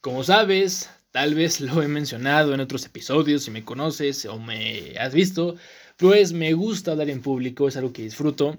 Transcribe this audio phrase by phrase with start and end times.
[0.00, 4.94] Como sabes, tal vez lo he mencionado en otros episodios, si me conoces o me
[4.98, 5.56] has visto,
[5.96, 8.56] pues me gusta hablar en público, es algo que disfruto.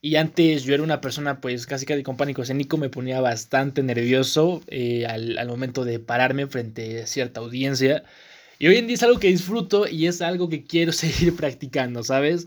[0.00, 3.82] Y antes yo era una persona pues casi casi con pánico escénico, me ponía bastante
[3.84, 8.02] nervioso eh, al, al momento de pararme frente a cierta audiencia.
[8.58, 12.02] Y hoy en día es algo que disfruto y es algo que quiero seguir practicando,
[12.02, 12.46] ¿sabes?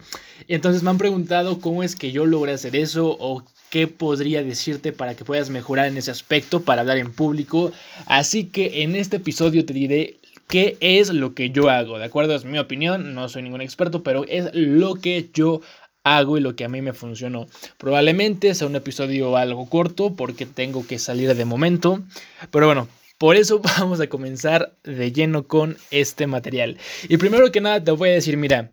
[0.50, 4.94] Entonces me han preguntado cómo es que yo logré hacer eso o qué podría decirte
[4.94, 7.72] para que puedas mejorar en ese aspecto para hablar en público.
[8.06, 12.36] Así que en este episodio te diré qué es lo que yo hago, ¿de acuerdo?
[12.36, 15.62] Es mi opinión, no soy ningún experto, pero es lo que yo
[16.04, 17.48] hago y lo que a mí me funcionó.
[17.80, 22.04] Probablemente sea un episodio algo corto porque tengo que salir de momento,
[22.52, 26.78] pero bueno, por eso vamos a comenzar de lleno con este material.
[27.10, 28.72] Y primero que nada te voy a decir, mira,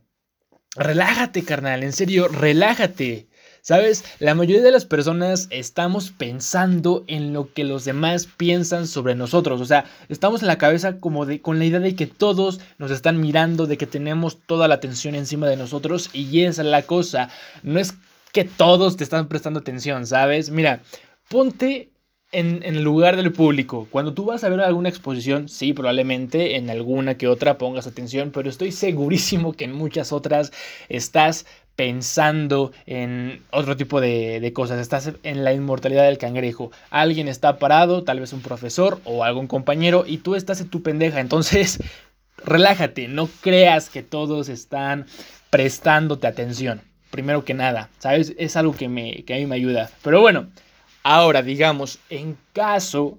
[0.76, 3.29] relájate carnal, en serio, relájate.
[3.62, 4.04] ¿Sabes?
[4.18, 9.60] La mayoría de las personas estamos pensando en lo que los demás piensan sobre nosotros.
[9.60, 12.90] O sea, estamos en la cabeza como de con la idea de que todos nos
[12.90, 16.82] están mirando, de que tenemos toda la atención encima de nosotros y esa es la
[16.82, 17.28] cosa.
[17.62, 17.94] No es
[18.32, 20.50] que todos te están prestando atención, ¿sabes?
[20.50, 20.82] Mira,
[21.28, 21.90] ponte
[22.32, 23.88] en, el lugar del público.
[23.90, 28.30] Cuando tú vas a ver alguna exposición, sí, probablemente en alguna que otra pongas atención,
[28.30, 30.52] pero estoy segurísimo que en muchas otras
[30.88, 31.46] estás
[31.80, 34.78] pensando en otro tipo de, cosas.
[34.80, 36.70] Estás en la inmortalidad del cangrejo.
[36.90, 40.82] Alguien está parado, tal vez un profesor o algún compañero, y tú estás en tu
[40.82, 41.20] pendeja.
[41.20, 41.82] Entonces,
[42.44, 45.06] relájate, no creas que todos están
[45.48, 46.82] prestándote atención.
[47.10, 48.34] Primero que nada, ¿sabes?
[48.36, 49.90] Es algo que, me, que a mí me ayuda.
[50.02, 50.48] Pero bueno,
[51.02, 53.18] Ahora, digamos, en caso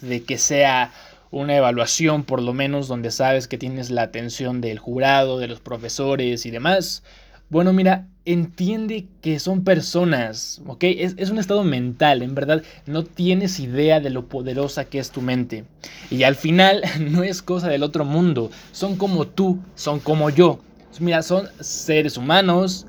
[0.00, 0.92] de que sea
[1.32, 5.58] una evaluación, por lo menos donde sabes que tienes la atención del jurado, de los
[5.58, 7.02] profesores y demás,
[7.48, 10.84] bueno, mira, entiende que son personas, ¿ok?
[10.84, 15.10] Es, es, un estado mental, en verdad, no tienes idea de lo poderosa que es
[15.10, 15.64] tu mente.
[16.10, 20.60] Y al final no es cosa del otro mundo, son como tú, son como yo.
[20.98, 22.86] Mira, son seres humanos,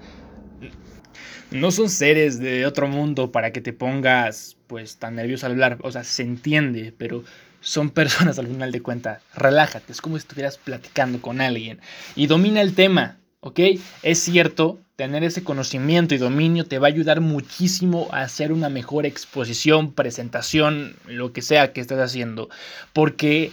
[1.52, 5.78] no son seres de otro mundo para que te pongas pues tan nervioso al hablar.
[5.82, 7.24] O sea, se entiende, pero
[7.62, 9.22] son personas al final de cuentas.
[9.36, 11.80] Relájate, es como si estuvieras platicando con alguien.
[12.16, 13.60] Y domina el tema, ¿ok?
[14.04, 18.70] Es cierto, tener ese conocimiento y dominio te va a ayudar muchísimo a hacer una
[18.70, 22.50] mejor exposición, presentación, lo que sea que estés haciendo.
[22.94, 23.52] Porque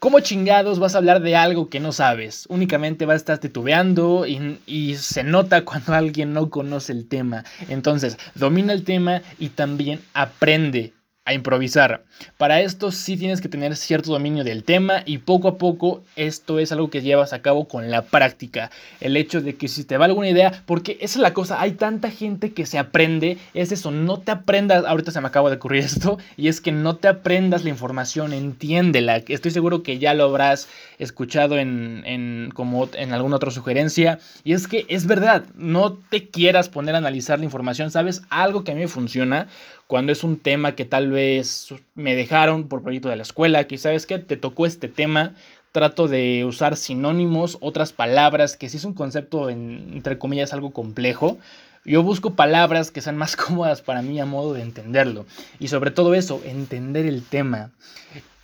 [0.00, 2.44] ¿Cómo chingados vas a hablar de algo que no sabes?
[2.50, 7.44] Únicamente vas a estar titubeando y, y, se nota cuando alguien no conoce el tema.
[7.70, 10.92] Entonces, domina el tema y también aprende
[11.26, 12.04] a improvisar.
[12.36, 16.58] Para esto sí tienes que tener cierto dominio del tema y poco a poco esto
[16.58, 18.70] es algo que llevas a cabo con la práctica.
[19.00, 21.72] El hecho de que si te va alguna idea, porque esa es la cosa, hay
[21.72, 25.56] tanta gente que se aprende, es eso, no te aprendas, ahorita se me acaba de
[25.56, 29.16] ocurrir esto, y es que no te aprendas la información, entiéndela.
[29.16, 30.68] Estoy seguro que ya lo habrás
[30.98, 36.28] escuchado en, en, como en alguna otra sugerencia, y es que es verdad, no te
[36.28, 38.22] quieras poner a analizar la información, ¿sabes?
[38.28, 39.48] Algo que a mí me funciona
[39.94, 43.78] cuando es un tema que tal vez me dejaron por proyecto de la escuela, que
[43.78, 45.36] sabes que te tocó este tema,
[45.70, 51.38] trato de usar sinónimos, otras palabras, que si es un concepto entre comillas algo complejo,
[51.84, 55.26] yo busco palabras que sean más cómodas para mí a modo de entenderlo.
[55.60, 57.70] Y sobre todo eso, entender el tema.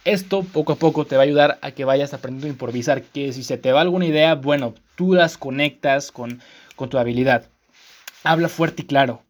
[0.04, 3.32] Esto poco a poco te va a ayudar a que vayas aprendiendo a improvisar, que
[3.32, 6.40] si se te va alguna idea, bueno, tú las conectas con,
[6.76, 7.48] con tu habilidad.
[8.22, 9.24] Habla fuerte y claro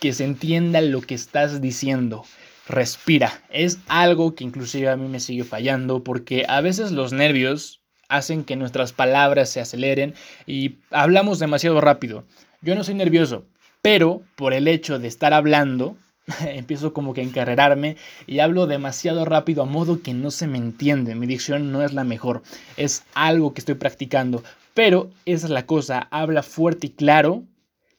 [0.00, 2.24] que se entienda lo que estás diciendo.
[2.68, 3.42] Respira.
[3.50, 8.44] Es algo que inclusive a mí me sigue fallando porque a veces los nervios hacen
[8.44, 10.14] que nuestras palabras se aceleren
[10.46, 12.24] y hablamos demasiado rápido.
[12.62, 13.44] Yo no soy nervioso,
[13.82, 15.96] pero por el hecho de estar hablando,
[16.40, 17.96] empiezo como que a encarrerarme
[18.26, 21.14] y hablo demasiado rápido a modo que no se me entiende.
[21.14, 22.42] Mi dicción no es la mejor.
[22.76, 24.42] Es algo que estoy practicando.
[24.74, 26.08] Pero esa es la cosa.
[26.10, 27.44] Habla fuerte y claro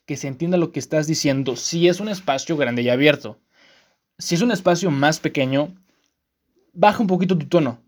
[0.07, 3.37] que se entienda lo que estás diciendo si es un espacio grande y abierto.
[4.17, 5.75] Si es un espacio más pequeño,
[6.73, 7.79] baja un poquito tu tono.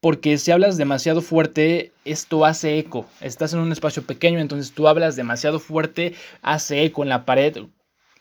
[0.00, 3.06] Porque si hablas demasiado fuerte, esto hace eco.
[3.22, 7.56] Estás en un espacio pequeño, entonces tú hablas demasiado fuerte, hace eco en la pared,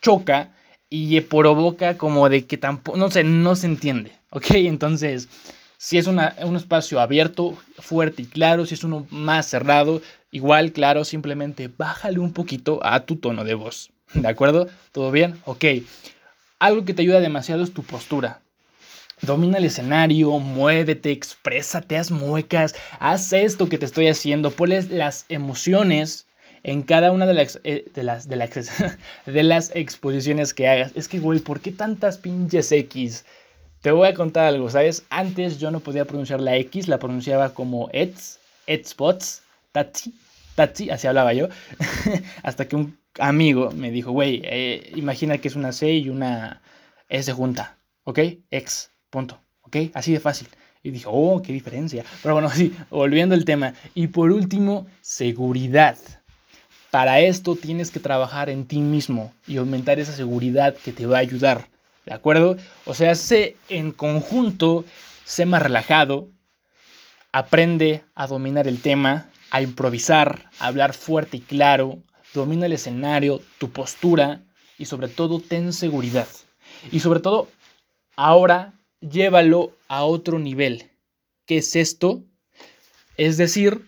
[0.01, 0.55] choca
[0.89, 4.13] y provoca como de que tampoco, no sé, no se entiende.
[4.31, 4.51] ¿Ok?
[4.51, 5.27] Entonces,
[5.77, 6.19] si es un
[6.55, 10.01] espacio abierto, fuerte y claro, si es uno más cerrado,
[10.31, 13.91] igual, claro, simplemente bájale un poquito a tu tono de voz.
[14.13, 14.67] ¿De acuerdo?
[14.91, 15.39] ¿Todo bien?
[15.45, 15.65] Ok.
[16.59, 18.41] Algo que te ayuda demasiado es tu postura.
[19.21, 25.25] Domina el escenario, muévete, exprésate, haz muecas, haz esto que te estoy haciendo, ponles las
[25.29, 26.27] emociones
[26.63, 28.35] en cada una de las, eh, de, las, de,
[29.25, 30.91] de las exposiciones que hagas.
[30.95, 33.25] Es que, güey, ¿por qué tantas pinches X?
[33.85, 35.05] Te voy a contar algo, ¿sabes?
[35.11, 40.11] Antes yo no podía pronunciar la X, la pronunciaba como Eds, Edspots, Tatsi,
[40.55, 41.49] Tatsi, así hablaba yo.
[42.41, 46.63] Hasta que un amigo me dijo, güey, eh, imagina que es una C y una
[47.09, 48.21] S junta, ¿ok?
[48.49, 49.77] X, punto, ¿ok?
[49.93, 50.47] Así de fácil.
[50.81, 52.03] Y dije, oh, qué diferencia.
[52.23, 53.75] Pero bueno, sí, volviendo al tema.
[53.93, 55.95] Y por último, seguridad.
[56.89, 61.17] Para esto tienes que trabajar en ti mismo y aumentar esa seguridad que te va
[61.17, 61.74] a ayudar.
[62.05, 62.57] ¿De acuerdo?
[62.85, 64.85] O sea, sé en conjunto,
[65.23, 66.29] sé más relajado,
[67.31, 72.03] aprende a dominar el tema, a improvisar, a hablar fuerte y claro,
[72.33, 74.43] domina el escenario, tu postura
[74.77, 76.27] y sobre todo ten seguridad.
[76.91, 77.49] Y sobre todo,
[78.15, 80.91] ahora llévalo a otro nivel.
[81.45, 82.23] ¿Qué es esto?
[83.17, 83.87] Es decir,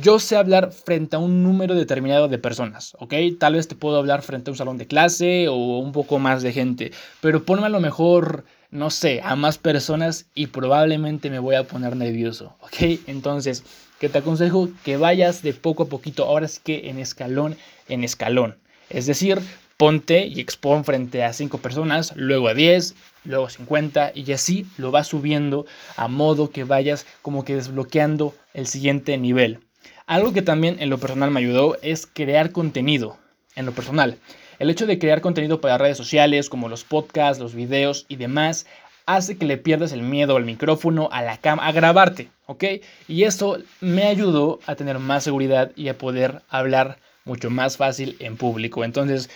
[0.00, 3.14] yo sé hablar frente a un número determinado de personas, ¿ok?
[3.38, 6.42] Tal vez te puedo hablar frente a un salón de clase o un poco más
[6.42, 11.38] de gente, pero ponme a lo mejor, no sé, a más personas y probablemente me
[11.38, 12.98] voy a poner nervioso, ¿ok?
[13.06, 13.62] Entonces,
[14.00, 14.68] ¿qué te aconsejo?
[14.84, 17.56] Que vayas de poco a poquito, ahora sí que en escalón,
[17.88, 18.56] en escalón.
[18.90, 19.38] Es decir,
[19.76, 24.66] ponte y expon frente a 5 personas, luego a 10, luego a 50 y así
[24.76, 29.60] lo vas subiendo a modo que vayas como que desbloqueando el siguiente nivel.
[30.06, 33.16] Algo que también en lo personal me ayudó es crear contenido,
[33.56, 34.18] en lo personal.
[34.58, 38.66] El hecho de crear contenido para redes sociales como los podcasts, los videos y demás
[39.06, 42.64] hace que le pierdas el miedo al micrófono, a la cama, a grabarte, ¿ok?
[43.08, 48.16] Y eso me ayudó a tener más seguridad y a poder hablar mucho más fácil
[48.18, 48.84] en público.
[48.84, 49.30] Entonces,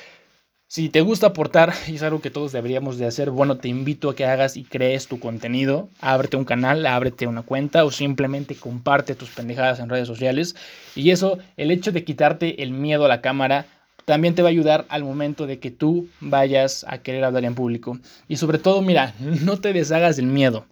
[0.71, 4.11] si te gusta aportar, y es algo que todos deberíamos de hacer, bueno, te invito
[4.11, 8.55] a que hagas y crees tu contenido, ábrete un canal, ábrete una cuenta o simplemente
[8.55, 10.55] comparte tus pendejadas en redes sociales.
[10.95, 13.65] Y eso, el hecho de quitarte el miedo a la cámara,
[14.05, 17.55] también te va a ayudar al momento de que tú vayas a querer hablar en
[17.55, 17.99] público.
[18.29, 20.67] Y sobre todo, mira, no te deshagas del miedo.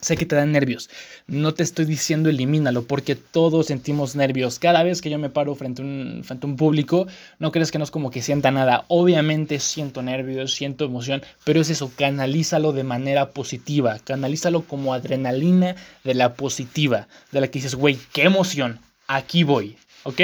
[0.00, 0.90] Sé que te dan nervios.
[1.26, 4.58] No te estoy diciendo elimínalo porque todos sentimos nervios.
[4.58, 7.06] Cada vez que yo me paro frente a un, frente a un público,
[7.38, 8.84] no crees que no es como que sienta nada.
[8.88, 13.98] Obviamente siento nervios, siento emoción, pero es eso, canalízalo de manera positiva.
[14.04, 19.76] Canalízalo como adrenalina de la positiva, de la que dices, güey, qué emoción, aquí voy,
[20.04, 20.20] ¿ok?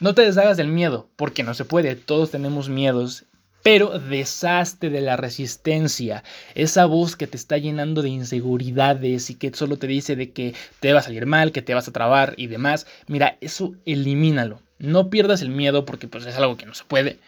[0.00, 3.24] No te deshagas del miedo, porque no se puede, todos tenemos miedos
[3.62, 6.24] pero deshazte de la resistencia,
[6.54, 10.54] esa voz que te está llenando de inseguridades y que solo te dice de que
[10.80, 12.86] te va a salir mal, que te vas a trabar y demás.
[13.06, 14.60] Mira, eso elimínalo.
[14.78, 17.18] No pierdas el miedo porque pues es algo que no se puede,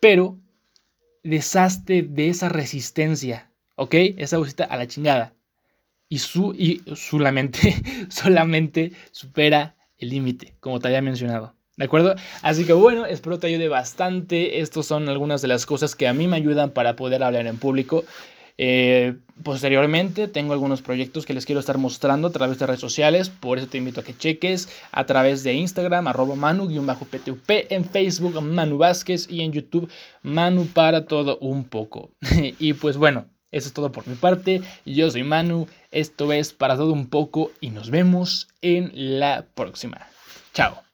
[0.00, 0.36] pero
[1.22, 3.94] deshazte de esa resistencia, ¿ok?
[4.16, 5.34] Esa vocita a la chingada.
[6.08, 7.76] Y, su, y solamente,
[8.08, 11.57] solamente supera el límite, como te había mencionado.
[11.78, 12.16] ¿De acuerdo?
[12.42, 14.60] Así que bueno, espero te ayude bastante.
[14.60, 17.56] Estos son algunas de las cosas que a mí me ayudan para poder hablar en
[17.56, 18.04] público.
[18.60, 19.14] Eh,
[19.44, 23.58] posteriormente tengo algunos proyectos que les quiero estar mostrando a través de redes sociales, por
[23.58, 28.78] eso te invito a que cheques a través de Instagram, arroba manu-ptup, en Facebook Manu
[28.78, 29.88] Vázquez y en YouTube
[30.24, 32.10] Manu para todo un poco.
[32.58, 34.62] y pues bueno, eso es todo por mi parte.
[34.84, 40.08] Yo soy Manu, esto es para todo un poco y nos vemos en la próxima.
[40.52, 40.87] Chao.